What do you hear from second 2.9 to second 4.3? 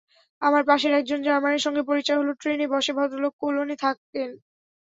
ভদ্রলোক কোলনে থাকেন।